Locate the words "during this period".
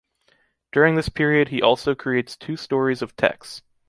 0.71-1.49